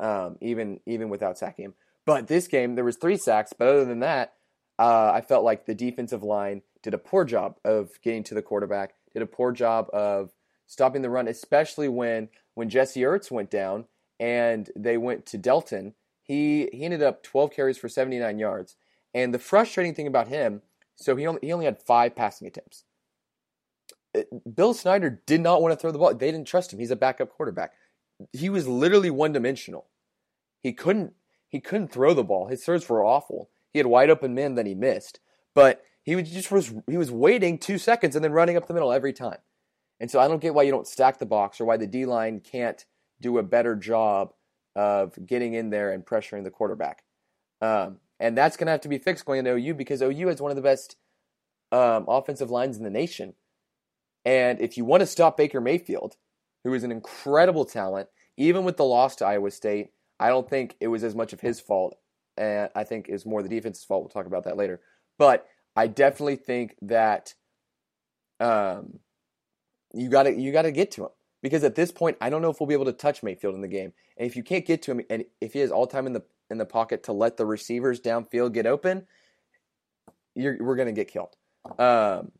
um, 0.00 0.36
even 0.40 0.80
even 0.86 1.08
without 1.08 1.38
sacking 1.38 1.66
him. 1.66 1.74
But 2.06 2.26
this 2.26 2.48
game, 2.48 2.74
there 2.74 2.84
was 2.84 2.96
three 2.96 3.16
sacks. 3.16 3.52
But 3.56 3.68
other 3.68 3.84
than 3.84 4.00
that, 4.00 4.34
uh, 4.78 5.12
I 5.14 5.20
felt 5.20 5.44
like 5.44 5.66
the 5.66 5.74
defensive 5.74 6.22
line 6.22 6.62
did 6.82 6.94
a 6.94 6.98
poor 6.98 7.24
job 7.24 7.56
of 7.64 7.90
getting 8.02 8.24
to 8.24 8.34
the 8.34 8.42
quarterback. 8.42 8.94
Did 9.12 9.22
a 9.22 9.26
poor 9.26 9.52
job 9.52 9.88
of 9.92 10.32
stopping 10.66 11.02
the 11.02 11.10
run, 11.10 11.28
especially 11.28 11.88
when 11.88 12.28
when 12.54 12.68
Jesse 12.68 13.02
Ertz 13.02 13.30
went 13.30 13.50
down 13.50 13.86
and 14.18 14.70
they 14.76 14.96
went 14.96 15.26
to 15.26 15.38
Delton. 15.38 15.94
He 16.22 16.68
he 16.72 16.84
ended 16.84 17.02
up 17.02 17.22
12 17.22 17.52
carries 17.52 17.78
for 17.78 17.88
79 17.88 18.38
yards. 18.38 18.76
And 19.12 19.32
the 19.32 19.38
frustrating 19.38 19.94
thing 19.94 20.08
about 20.08 20.28
him, 20.28 20.62
so 20.96 21.14
he 21.14 21.26
only 21.26 21.40
he 21.42 21.52
only 21.52 21.66
had 21.66 21.80
five 21.80 22.16
passing 22.16 22.48
attempts. 22.48 22.84
Bill 24.54 24.74
Snyder 24.74 25.22
did 25.26 25.40
not 25.40 25.60
want 25.60 25.72
to 25.72 25.76
throw 25.76 25.90
the 25.90 25.98
ball. 25.98 26.14
They 26.14 26.30
didn't 26.30 26.46
trust 26.46 26.72
him. 26.72 26.78
He's 26.78 26.90
a 26.90 26.96
backup 26.96 27.30
quarterback. 27.30 27.72
He 28.32 28.48
was 28.48 28.68
literally 28.68 29.10
one 29.10 29.32
dimensional. 29.32 29.86
He 30.62 30.72
couldn't 30.72 31.14
he 31.48 31.60
couldn't 31.60 31.92
throw 31.92 32.14
the 32.14 32.24
ball. 32.24 32.48
His 32.48 32.64
throws 32.64 32.88
were 32.88 33.04
awful. 33.04 33.50
He 33.72 33.78
had 33.78 33.86
wide 33.86 34.10
open 34.10 34.34
men 34.34 34.54
that 34.54 34.66
he 34.66 34.74
missed, 34.74 35.20
but 35.54 35.82
he 36.02 36.16
was 36.16 36.30
just 36.30 36.50
was 36.50 36.74
he 36.88 36.96
was 36.96 37.10
waiting 37.10 37.58
two 37.58 37.78
seconds 37.78 38.14
and 38.14 38.24
then 38.24 38.32
running 38.32 38.56
up 38.56 38.66
the 38.66 38.74
middle 38.74 38.92
every 38.92 39.12
time. 39.12 39.38
And 40.00 40.10
so 40.10 40.20
I 40.20 40.28
don't 40.28 40.40
get 40.40 40.54
why 40.54 40.62
you 40.62 40.70
don't 40.70 40.86
stack 40.86 41.18
the 41.18 41.26
box 41.26 41.60
or 41.60 41.64
why 41.64 41.76
the 41.76 41.86
D 41.86 42.06
line 42.06 42.40
can't 42.40 42.84
do 43.20 43.38
a 43.38 43.42
better 43.42 43.74
job 43.74 44.32
of 44.76 45.14
getting 45.26 45.54
in 45.54 45.70
there 45.70 45.92
and 45.92 46.04
pressuring 46.04 46.44
the 46.44 46.50
quarterback. 46.50 47.04
Um, 47.60 47.98
and 48.20 48.36
that's 48.36 48.56
going 48.56 48.66
to 48.66 48.72
have 48.72 48.80
to 48.82 48.88
be 48.88 48.98
fixed 48.98 49.24
going 49.24 49.38
into 49.38 49.52
OU 49.52 49.74
because 49.74 50.02
OU 50.02 50.28
is 50.28 50.40
one 50.40 50.50
of 50.50 50.56
the 50.56 50.62
best 50.62 50.96
um, 51.72 52.04
offensive 52.08 52.50
lines 52.50 52.76
in 52.76 52.84
the 52.84 52.90
nation. 52.90 53.34
And 54.24 54.60
if 54.60 54.76
you 54.76 54.84
want 54.84 55.00
to 55.00 55.06
stop 55.06 55.36
Baker 55.36 55.60
Mayfield, 55.60 56.16
who 56.64 56.72
is 56.74 56.84
an 56.84 56.92
incredible 56.92 57.64
talent, 57.64 58.08
even 58.36 58.64
with 58.64 58.76
the 58.76 58.84
loss 58.84 59.16
to 59.16 59.26
Iowa 59.26 59.50
State, 59.50 59.90
I 60.18 60.28
don't 60.28 60.48
think 60.48 60.76
it 60.80 60.88
was 60.88 61.04
as 61.04 61.14
much 61.14 61.32
of 61.32 61.40
his 61.40 61.60
fault. 61.60 61.96
And 62.36 62.70
I 62.74 62.84
think 62.84 63.08
it's 63.08 63.26
more 63.26 63.42
the 63.42 63.48
defense's 63.48 63.84
fault. 63.84 64.02
We'll 64.02 64.08
talk 64.08 64.26
about 64.26 64.44
that 64.44 64.56
later. 64.56 64.80
But 65.18 65.46
I 65.76 65.86
definitely 65.86 66.36
think 66.36 66.76
that 66.82 67.34
um, 68.40 68.98
you 69.92 70.08
got 70.08 70.24
to 70.24 70.32
you 70.32 70.52
got 70.52 70.62
to 70.62 70.72
get 70.72 70.90
to 70.92 71.04
him 71.04 71.10
because 71.42 71.62
at 71.62 71.74
this 71.74 71.92
point, 71.92 72.16
I 72.20 72.30
don't 72.30 72.42
know 72.42 72.50
if 72.50 72.58
we'll 72.58 72.66
be 72.66 72.74
able 72.74 72.86
to 72.86 72.92
touch 72.92 73.22
Mayfield 73.22 73.54
in 73.54 73.60
the 73.60 73.68
game. 73.68 73.92
And 74.16 74.26
if 74.26 74.34
you 74.34 74.42
can't 74.42 74.66
get 74.66 74.82
to 74.82 74.92
him, 74.92 75.02
and 75.10 75.24
if 75.40 75.52
he 75.52 75.60
has 75.60 75.70
all 75.70 75.86
time 75.86 76.06
in 76.06 76.12
the 76.12 76.22
in 76.50 76.58
the 76.58 76.66
pocket 76.66 77.04
to 77.04 77.12
let 77.12 77.36
the 77.36 77.46
receivers 77.46 78.00
downfield 78.00 78.52
get 78.52 78.66
open, 78.66 79.06
we're 80.34 80.76
going 80.76 80.86
to 80.86 80.92
get 80.92 81.08
killed. 81.08 81.36
Um, 81.78 82.32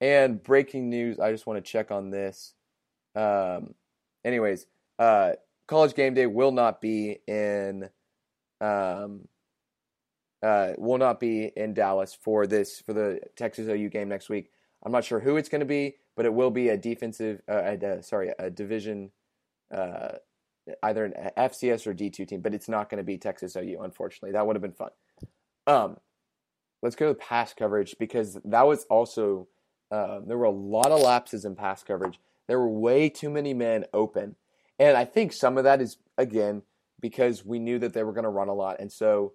and 0.00 0.42
breaking 0.42 0.88
news, 0.88 1.18
I 1.18 1.32
just 1.32 1.46
want 1.46 1.64
to 1.64 1.70
check 1.70 1.90
on 1.90 2.10
this. 2.10 2.54
Um, 3.14 3.74
anyways, 4.24 4.66
uh, 4.98 5.32
college 5.66 5.94
game 5.94 6.14
day 6.14 6.26
will 6.26 6.52
not 6.52 6.80
be 6.80 7.18
in 7.26 7.88
um, 8.60 9.28
uh, 10.42 10.72
will 10.78 10.98
not 10.98 11.20
be 11.20 11.50
in 11.56 11.74
Dallas 11.74 12.14
for 12.14 12.46
this 12.46 12.80
for 12.80 12.92
the 12.92 13.20
Texas 13.36 13.68
OU 13.68 13.88
game 13.90 14.08
next 14.08 14.28
week. 14.28 14.50
I'm 14.82 14.92
not 14.92 15.04
sure 15.04 15.20
who 15.20 15.36
it's 15.36 15.48
going 15.48 15.60
to 15.60 15.66
be, 15.66 15.96
but 16.16 16.24
it 16.24 16.32
will 16.32 16.50
be 16.50 16.70
a 16.70 16.76
defensive, 16.76 17.42
uh, 17.48 17.76
a, 17.82 18.02
sorry, 18.02 18.32
a 18.38 18.48
division, 18.48 19.10
uh, 19.74 20.12
either 20.82 21.04
an 21.04 21.30
FCS 21.36 21.86
or 21.86 21.94
D2 21.94 22.26
team, 22.26 22.40
but 22.40 22.54
it's 22.54 22.68
not 22.68 22.88
going 22.88 22.98
to 22.98 23.04
be 23.04 23.18
Texas 23.18 23.56
OU. 23.56 23.80
Unfortunately, 23.82 24.32
that 24.32 24.46
would 24.46 24.56
have 24.56 24.62
been 24.62 24.72
fun. 24.72 24.90
Um, 25.66 25.98
let's 26.82 26.96
go 26.96 27.08
to 27.08 27.12
the 27.12 27.18
pass 27.18 27.52
coverage 27.52 27.94
because 27.98 28.38
that 28.44 28.66
was 28.66 28.84
also 28.84 29.48
uh, 29.90 30.20
there 30.26 30.38
were 30.38 30.44
a 30.44 30.50
lot 30.50 30.90
of 30.90 31.00
lapses 31.00 31.44
in 31.44 31.56
pass 31.56 31.82
coverage. 31.82 32.20
There 32.46 32.58
were 32.58 32.70
way 32.70 33.08
too 33.08 33.30
many 33.30 33.54
men 33.54 33.84
open, 33.92 34.36
and 34.78 34.96
I 34.96 35.04
think 35.04 35.32
some 35.32 35.58
of 35.58 35.64
that 35.64 35.80
is 35.80 35.98
again 36.16 36.62
because 37.00 37.44
we 37.44 37.58
knew 37.58 37.78
that 37.78 37.92
they 37.92 38.04
were 38.04 38.12
going 38.12 38.24
to 38.24 38.30
run 38.30 38.48
a 38.48 38.54
lot, 38.54 38.80
and 38.80 38.90
so 38.90 39.32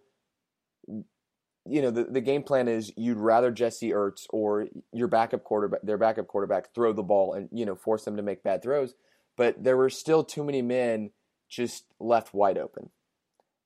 you 0.87 1.81
know 1.81 1.91
the, 1.91 2.05
the 2.05 2.21
game 2.21 2.43
plan 2.43 2.67
is 2.67 2.91
you'd 2.95 3.17
rather 3.17 3.51
Jesse 3.51 3.91
Ertz 3.91 4.25
or 4.29 4.67
your 4.93 5.07
backup 5.07 5.43
quarterback, 5.43 5.81
their 5.81 5.97
backup 5.97 6.27
quarterback, 6.27 6.73
throw 6.73 6.93
the 6.93 7.03
ball 7.03 7.33
and 7.33 7.49
you 7.51 7.65
know 7.65 7.75
force 7.75 8.05
them 8.05 8.17
to 8.17 8.23
make 8.23 8.43
bad 8.43 8.61
throws, 8.61 8.93
but 9.37 9.63
there 9.63 9.77
were 9.77 9.89
still 9.89 10.23
too 10.23 10.43
many 10.43 10.61
men 10.61 11.11
just 11.49 11.85
left 11.99 12.33
wide 12.33 12.57
open, 12.57 12.89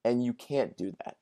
and 0.03 0.23
you 0.23 0.33
can't 0.33 0.77
do 0.77 0.93
that. 1.03 1.17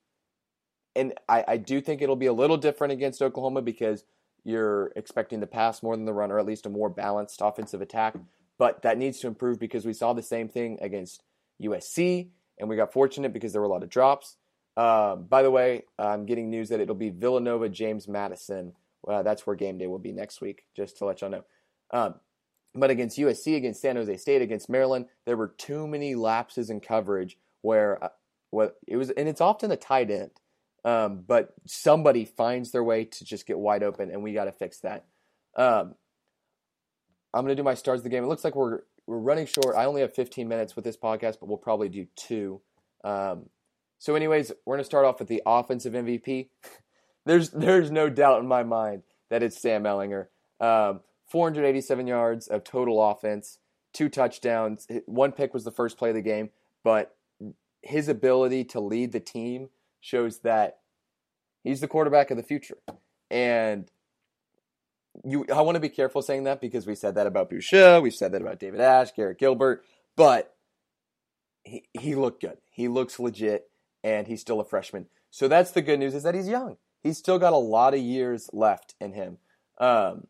And 0.96 1.14
I, 1.30 1.44
I 1.48 1.58
do 1.58 1.80
think 1.80 2.02
it'll 2.02 2.16
be 2.16 2.26
a 2.26 2.34
little 2.34 2.58
different 2.58 2.94
against 2.94 3.22
Oklahoma 3.22 3.62
because 3.62 4.04
you're 4.48 4.94
expecting 4.96 5.42
to 5.42 5.48
pass 5.48 5.84
more 5.84 5.96
than 5.96 6.06
the 6.06 6.14
run, 6.14 6.32
or 6.32 6.40
at 6.40 6.46
least 6.46 6.66
a 6.66 6.70
more 6.70 6.90
balanced 6.90 7.42
offensive 7.44 7.82
attack. 7.82 8.16
But 8.58 8.82
that 8.84 8.98
needs 8.98 9.20
to 9.20 9.28
improve 9.28 9.60
because 9.60 9.86
we 9.86 9.94
saw 9.94 10.14
the 10.14 10.24
same 10.24 10.48
thing 10.48 10.80
against 10.82 11.22
USC, 11.62 12.30
and 12.58 12.70
we 12.70 12.78
got 12.78 12.94
fortunate 12.94 13.34
because 13.34 13.52
there 13.52 13.62
were 13.62 13.68
a 13.68 13.72
lot 13.72 13.84
of 13.84 13.90
drops. 13.90 14.38
Uh, 14.78 15.18
by 15.18 15.44
the 15.44 15.52
way, 15.52 15.84
I'm 16.00 16.26
getting 16.26 16.50
news 16.50 16.70
that 16.70 16.80
it'll 16.80 16.96
be 16.96 17.10
Villanova 17.10 17.68
James 17.68 18.08
Madison. 18.08 18.74
That's 19.06 19.46
where 19.46 19.56
game 19.56 19.78
day 19.78 19.88
will 19.88 20.00
be 20.00 20.14
next 20.14 20.40
week, 20.40 20.64
just 20.76 20.98
to 20.98 21.06
let 21.06 21.22
y'all 21.22 21.30
know. 21.30 21.44
Um, 21.92 22.16
but 22.74 22.90
against 22.90 23.18
USC, 23.18 23.58
against 23.58 23.82
San 23.82 23.96
Jose 23.98 24.18
State, 24.18 24.42
against 24.42 24.70
Maryland, 24.70 25.08
there 25.26 25.36
were 25.36 25.54
too 25.58 25.88
many 25.88 26.16
lapses 26.16 26.70
in 26.70 26.80
coverage 26.80 27.38
where 27.62 28.02
uh, 28.04 28.10
what 28.52 28.78
it 28.88 28.96
was, 28.96 29.10
and 29.10 29.28
it's 29.28 29.42
often 29.42 29.70
the 29.70 29.78
tight 29.78 30.10
end. 30.10 30.32
Um, 30.88 31.26
but 31.28 31.54
somebody 31.66 32.24
finds 32.24 32.72
their 32.72 32.84
way 32.84 33.04
to 33.04 33.26
just 33.26 33.46
get 33.46 33.60
wide 33.60 33.84
open, 33.84 34.10
and 34.10 34.24
we 34.24 34.32
got 34.32 34.46
to 34.46 34.54
fix 34.54 34.80
that. 34.80 35.04
Um, 35.58 35.96
I'm 37.34 37.44
going 37.44 37.50
to 37.50 37.56
do 37.56 37.64
my 37.64 37.74
stars 37.74 38.00
of 38.00 38.04
the 38.06 38.10
game. 38.10 38.24
It 38.24 38.28
looks 38.28 38.46
like 38.46 38.56
we're 38.56 38.80
we're 39.06 39.18
running 39.18 39.48
short. 39.48 39.76
I 39.76 39.84
only 39.84 40.00
have 40.00 40.14
15 40.14 40.48
minutes 40.48 40.78
with 40.78 40.86
this 40.86 40.96
podcast, 40.96 41.42
but 41.42 41.48
we'll 41.48 41.58
probably 41.58 41.90
do 41.90 42.08
two. 42.16 42.62
Um, 43.04 43.50
so, 44.00 44.16
anyways, 44.16 44.54
we're 44.66 44.76
going 44.76 44.82
to 44.82 44.86
start 44.86 45.04
off 45.04 45.20
with 45.20 45.28
the 45.28 45.44
offensive 45.46 45.92
MVP. 45.92 46.48
there's 47.26 47.50
there's 47.50 47.92
no 47.92 48.10
doubt 48.10 48.40
in 48.40 48.48
my 48.48 48.64
mind 48.64 49.04
that 49.30 49.44
it's 49.44 49.62
Sam 49.62 49.84
Ehlinger. 49.84 50.28
Um, 50.62 51.02
487 51.30 52.08
yards 52.08 52.48
of 52.48 52.64
total 52.64 53.04
offense, 53.12 53.60
two 53.92 54.08
touchdowns. 54.08 54.88
One 55.06 55.34
pick 55.34 55.54
was 55.54 55.66
the 55.66 55.72
first 55.72 55.98
play 55.98 56.10
of 56.10 56.16
the 56.16 56.22
game, 56.22 56.52
but 56.82 57.14
his 57.82 58.08
ability 58.08 58.64
to 58.64 58.80
lead 58.80 59.12
the 59.12 59.20
team 59.20 59.68
shows 60.02 60.40
that 60.40 60.80
he's 61.64 61.82
the 61.82 61.88
quarterback 61.88 62.32
of 62.32 62.38
the 62.38 62.44
future. 62.44 62.78
And 63.30 63.90
you, 65.26 65.46
I 65.54 65.62
want 65.62 65.76
to 65.76 65.82
be 65.82 65.90
careful 65.90 66.22
saying 66.22 66.44
that 66.44 66.62
because 66.62 66.86
we 66.86 66.96
said 66.96 67.16
that 67.16 67.28
about 67.28 67.50
Buechele, 67.50 68.02
we 68.02 68.12
said 68.12 68.32
that 68.32 68.42
about 68.42 68.60
David 68.60 68.80
Ash, 68.82 69.12
Garrett 69.12 69.40
Gilbert, 69.40 69.84
but 70.16 70.56
he, 71.64 71.84
he 72.00 72.16
looked 72.16 72.42
good. 72.42 72.58
He 72.72 72.88
looks 72.88 73.20
legit, 73.20 73.70
and 74.04 74.28
he's 74.28 74.42
still 74.42 74.60
a 74.60 74.66
freshman. 74.66 75.08
So 75.30 75.48
that's 75.48 75.72
the 75.72 75.82
good 75.82 76.00
news 76.00 76.16
is 76.16 76.24
that 76.24 76.36
he's 76.36 76.48
young. 76.48 76.78
He's 77.02 77.18
still 77.18 77.40
got 77.40 77.54
a 77.54 77.58
lot 77.58 77.94
of 77.94 78.00
years 78.00 78.50
left 78.54 78.96
in 79.00 79.14
him. 79.14 79.38
Um, 79.80 80.28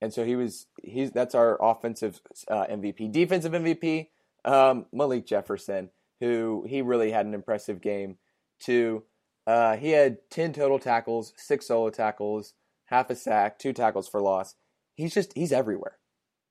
and 0.00 0.12
so 0.12 0.24
he 0.24 0.36
was 0.36 0.66
he's 0.82 1.10
that's 1.10 1.34
our 1.34 1.58
offensive 1.62 2.20
uh, 2.48 2.66
MVP, 2.66 3.12
defensive 3.12 3.52
MVP. 3.52 4.08
Um, 4.44 4.86
Malik 4.92 5.26
Jefferson, 5.26 5.90
who 6.20 6.64
he 6.66 6.80
really 6.80 7.10
had 7.10 7.26
an 7.26 7.34
impressive 7.34 7.80
game 7.82 8.16
to 8.60 9.04
uh, 9.46 9.76
he 9.76 9.90
had 9.90 10.18
10 10.30 10.52
total 10.52 10.78
tackles, 10.78 11.32
six 11.36 11.66
solo 11.66 11.90
tackles, 11.90 12.54
half 12.84 13.10
a 13.10 13.16
sack, 13.16 13.58
two 13.58 13.72
tackles 13.72 14.08
for 14.08 14.20
loss. 14.20 14.54
He's 14.94 15.14
just, 15.14 15.32
he's 15.34 15.52
everywhere. 15.52 15.98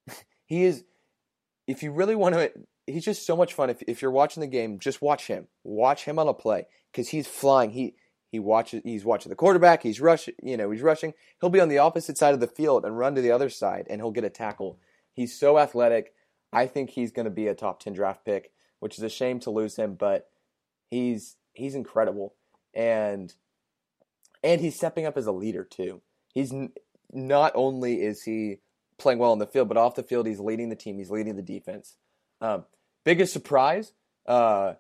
he 0.46 0.64
is, 0.66 0.84
if 1.68 1.84
you 1.84 1.92
really 1.92 2.16
want 2.16 2.36
to, 2.36 2.52
he's 2.88 3.06
just 3.06 3.26
so 3.26 3.38
much 3.38 3.54
fun. 3.54 3.70
If, 3.70 3.82
if 3.88 4.02
you're 4.02 4.12
watching 4.12 4.42
the 4.42 4.48
game, 4.48 4.80
just 4.80 5.02
watch 5.02 5.28
him. 5.28 5.48
Watch 5.64 6.06
him 6.06 6.20
on 6.20 6.28
a 6.28 6.34
play 6.34 6.66
because 6.92 7.10
he's 7.10 7.28
flying. 7.28 7.70
He, 7.72 7.96
he 8.32 8.40
watches, 8.40 8.82
he's 8.84 9.06
watching 9.06 9.30
the 9.30 9.36
quarterback. 9.36 9.84
He's 9.84 10.02
rushing, 10.02 10.36
you 10.42 10.58
know, 10.58 10.70
he's 10.72 10.82
rushing. 10.82 11.14
He'll 11.40 11.50
be 11.50 11.62
on 11.62 11.70
the 11.70 11.78
opposite 11.78 12.18
side 12.18 12.34
of 12.34 12.40
the 12.40 12.48
field 12.48 12.86
and 12.86 12.98
run 12.98 13.16
to 13.16 13.22
the 13.22 13.32
other 13.32 13.50
side 13.50 13.88
and 13.90 14.02
he'll 14.02 14.12
get 14.12 14.24
a 14.24 14.30
tackle. 14.30 14.80
He's 15.14 15.40
so 15.40 15.58
athletic. 15.58 16.14
I 16.52 16.66
think 16.66 16.90
he's 16.90 17.12
going 17.12 17.26
to 17.26 17.32
be 17.32 17.48
a 17.48 17.56
top 17.56 17.80
10 17.80 17.94
draft 17.94 18.26
pick, 18.26 18.52
which 18.80 18.98
is 18.98 19.04
a 19.04 19.10
shame 19.10 19.40
to 19.42 19.52
lose 19.52 19.76
him, 19.76 19.94
but 19.94 20.30
he's 20.90 21.38
he's 21.60 21.76
incredible, 21.76 22.34
and 22.74 23.34
and 24.44 24.62
he's 24.62 24.76
stepping 24.76 25.06
up 25.06 25.18
as 25.18 25.28
a 25.28 25.32
leader 25.32 25.64
too. 25.64 26.02
He's 26.34 26.52
n- 26.52 26.72
not 27.12 27.52
only 27.56 28.02
is 28.02 28.24
he 28.24 28.58
playing 28.98 29.20
well 29.20 29.32
on 29.32 29.40
the 29.40 29.48
field, 29.48 29.68
but 29.68 29.78
off 29.78 29.96
the 29.96 30.04
field 30.04 30.28
he's 30.28 30.40
leading 30.40 30.70
the 30.70 30.76
team. 30.76 30.98
He's 30.98 31.12
leading 31.12 31.36
the 31.36 31.42
defense. 31.42 31.96
Um, 32.42 32.66
biggest 33.04 33.34
surprise, 33.34 33.94
uh, 34.26 34.74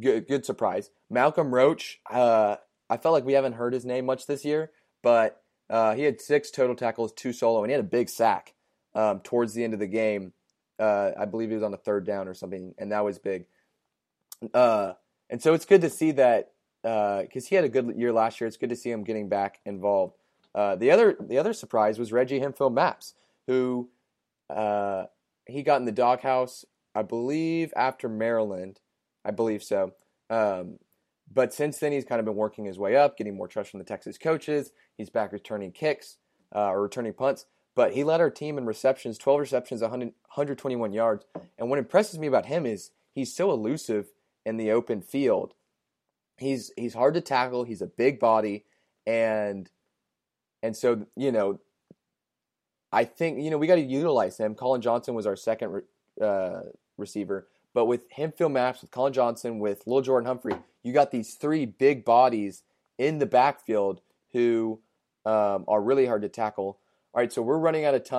good, 0.00 0.26
good 0.28 0.44
surprise. 0.44 0.90
Malcolm 1.08 1.54
Roach. 1.54 2.00
Uh, 2.08 2.56
I 2.88 2.96
felt 2.96 3.12
like 3.12 3.24
we 3.24 3.34
haven't 3.34 3.52
heard 3.52 3.72
his 3.72 3.84
name 3.84 4.06
much 4.06 4.26
this 4.26 4.44
year, 4.44 4.72
but 5.02 5.42
uh, 5.68 5.94
he 5.94 6.02
had 6.02 6.20
six 6.20 6.50
total 6.50 6.74
tackles, 6.74 7.12
two 7.12 7.32
solo, 7.32 7.62
and 7.62 7.70
he 7.70 7.72
had 7.72 7.84
a 7.84 7.88
big 7.88 8.08
sack 8.08 8.54
um, 8.94 9.20
towards 9.20 9.54
the 9.54 9.62
end 9.62 9.74
of 9.74 9.80
the 9.80 9.86
game. 9.86 10.32
Uh, 10.78 11.12
I 11.18 11.26
believe 11.26 11.50
he 11.50 11.54
was 11.54 11.62
on 11.62 11.72
a 11.72 11.78
third 11.78 12.04
down 12.04 12.26
or 12.26 12.34
something, 12.34 12.74
and 12.78 12.90
that 12.90 13.04
was 13.04 13.18
big. 13.18 13.46
And 15.30 15.40
so 15.40 15.54
it's 15.54 15.64
good 15.64 15.80
to 15.80 15.90
see 15.90 16.10
that 16.12 16.52
because 16.82 17.44
uh, 17.44 17.48
he 17.48 17.54
had 17.54 17.64
a 17.64 17.68
good 17.68 17.94
year 17.96 18.12
last 18.12 18.40
year. 18.40 18.48
It's 18.48 18.56
good 18.56 18.70
to 18.70 18.76
see 18.76 18.90
him 18.90 19.04
getting 19.04 19.28
back 19.28 19.60
involved. 19.64 20.16
Uh, 20.54 20.74
the 20.74 20.90
other 20.90 21.16
the 21.20 21.38
other 21.38 21.52
surprise 21.52 21.98
was 21.98 22.12
Reggie 22.12 22.40
Hemphill-Mapps, 22.40 23.14
who 23.46 23.88
uh, 24.50 25.04
he 25.46 25.62
got 25.62 25.80
in 25.80 25.86
the 25.86 25.92
doghouse, 25.92 26.64
I 26.94 27.02
believe, 27.02 27.72
after 27.76 28.08
Maryland. 28.08 28.80
I 29.24 29.30
believe 29.30 29.62
so. 29.62 29.92
Um, 30.28 30.78
but 31.32 31.54
since 31.54 31.78
then, 31.78 31.92
he's 31.92 32.04
kind 32.04 32.18
of 32.18 32.24
been 32.24 32.34
working 32.34 32.64
his 32.64 32.78
way 32.78 32.96
up, 32.96 33.16
getting 33.16 33.36
more 33.36 33.46
trust 33.46 33.70
from 33.70 33.78
the 33.78 33.84
Texas 33.84 34.18
coaches. 34.18 34.72
He's 34.96 35.10
back 35.10 35.32
returning 35.32 35.70
kicks 35.70 36.16
uh, 36.54 36.70
or 36.70 36.82
returning 36.82 37.12
punts. 37.12 37.46
But 37.76 37.92
he 37.92 38.02
led 38.02 38.20
our 38.20 38.30
team 38.30 38.58
in 38.58 38.66
receptions, 38.66 39.16
12 39.16 39.40
receptions, 39.40 39.80
100, 39.80 40.06
121 40.06 40.92
yards. 40.92 41.24
And 41.56 41.70
what 41.70 41.78
impresses 41.78 42.18
me 42.18 42.26
about 42.26 42.46
him 42.46 42.66
is 42.66 42.90
he's 43.12 43.32
so 43.32 43.52
elusive 43.52 44.08
in 44.44 44.56
the 44.56 44.70
open 44.70 45.02
field. 45.02 45.54
He's 46.36 46.72
he's 46.76 46.94
hard 46.94 47.14
to 47.14 47.20
tackle. 47.20 47.64
He's 47.64 47.82
a 47.82 47.86
big 47.86 48.18
body, 48.18 48.64
and 49.06 49.70
and 50.62 50.76
so 50.76 51.06
you 51.16 51.32
know, 51.32 51.60
I 52.92 53.04
think 53.04 53.40
you 53.40 53.50
know 53.50 53.58
we 53.58 53.66
got 53.66 53.76
to 53.76 53.82
utilize 53.82 54.38
him. 54.38 54.54
Collin 54.54 54.80
Johnson 54.80 55.14
was 55.14 55.26
our 55.26 55.36
second 55.36 55.82
uh, 56.20 56.60
receiver, 56.96 57.46
but 57.74 57.86
with 57.86 58.10
him, 58.10 58.32
Phil 58.36 58.48
Maps, 58.48 58.80
with 58.80 58.90
Collin 58.90 59.12
Johnson, 59.12 59.58
with 59.58 59.86
Lil 59.86 60.02
Jordan 60.02 60.26
Humphrey, 60.26 60.54
you 60.82 60.92
got 60.92 61.10
these 61.10 61.34
three 61.34 61.66
big 61.66 62.04
bodies 62.04 62.62
in 62.98 63.18
the 63.18 63.26
backfield 63.26 64.00
who 64.32 64.80
um, 65.24 65.64
are 65.68 65.82
really 65.82 66.06
hard 66.06 66.22
to 66.22 66.28
tackle. 66.28 66.78
All 67.12 67.20
right, 67.20 67.32
so 67.32 67.42
we're 67.42 67.58
running 67.58 67.84
out 67.84 67.94
of 67.94 68.04
time. 68.04 68.18